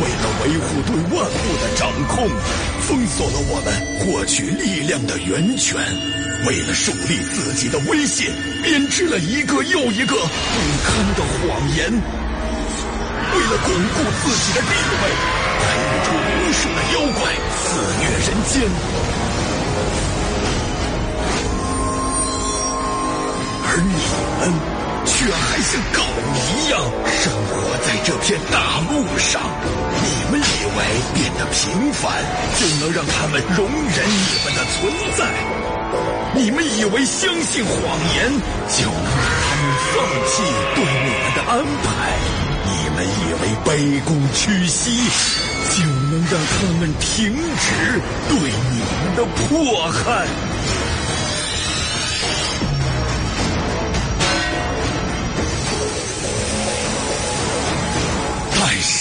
[0.00, 2.28] 为了维护对万物的掌控，
[2.86, 5.76] 封锁了我们获取力量的源泉；
[6.46, 8.30] 为了树立自己的威信，
[8.62, 10.22] 编织了一个又一个不
[10.84, 14.70] 堪的谎言；为了巩固自己的地
[15.02, 15.02] 位，
[15.58, 17.66] 培育出无数的妖怪肆
[17.98, 18.54] 虐人间。
[23.64, 23.92] 而你
[24.38, 24.78] 们。
[25.10, 26.02] 却还像狗
[26.34, 26.37] 一
[28.28, 28.60] 片大
[28.90, 29.40] 陆上。
[30.04, 30.78] 你们以为
[31.14, 32.12] 变得平凡
[32.60, 35.24] 就能让他们容忍你们的存在？
[36.34, 38.30] 你们以为相信谎言
[38.68, 40.42] 就能让他们放弃
[40.74, 41.88] 对你们的安排？
[42.66, 43.72] 你们以为卑
[44.04, 45.08] 躬屈膝
[45.70, 47.66] 就能让他们停止
[48.28, 50.28] 对你们的迫害？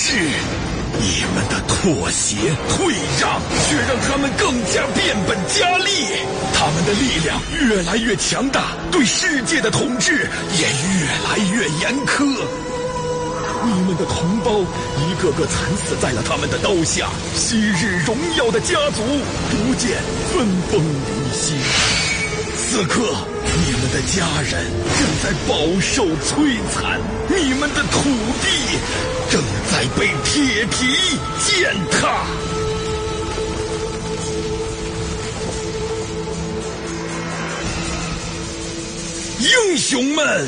[0.10, 2.38] 是你们的妥协
[2.70, 5.92] 退让，却让他们更加变本加厉。
[6.54, 12.24] 他们的力量越来越强大，对世界的统治也越来越严苛。
[13.66, 19.04] 你们的同胞一个个惨死在了他们的刀下，昔日荣耀的家族
[19.52, 19.98] 逐渐
[20.32, 22.07] 分崩离析。
[22.70, 23.02] 此刻，
[23.44, 24.52] 你们的家人
[25.00, 28.04] 正在饱受摧残，你们的土
[28.42, 28.48] 地
[29.32, 30.78] 正在被铁蹄
[31.48, 32.26] 践踏。
[39.40, 40.48] 英雄们，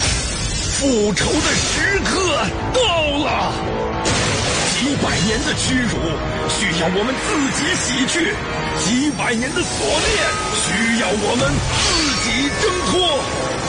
[0.78, 2.29] 复仇的时刻
[5.60, 5.92] 屈辱
[6.48, 8.32] 需要我们自己洗去，
[8.80, 10.16] 几百年的锁链
[10.56, 11.52] 需要我们
[11.84, 11.86] 自
[12.24, 13.20] 己挣脱。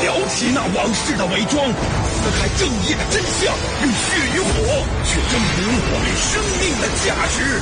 [0.00, 3.52] 撩起那往事的伪装，撕开正义的真相，
[3.82, 7.60] 用血与火去证明我们生命的价值。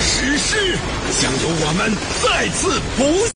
[0.00, 0.76] 史诗
[1.22, 3.24] 将由我们再次谱。